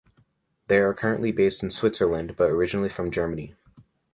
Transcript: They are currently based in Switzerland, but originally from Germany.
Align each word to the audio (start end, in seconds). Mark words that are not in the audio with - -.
They 0.65 0.79
are 0.79 0.95
currently 0.95 1.31
based 1.31 1.61
in 1.61 1.69
Switzerland, 1.69 2.35
but 2.35 2.49
originally 2.49 2.89
from 2.89 3.11
Germany. 3.11 3.53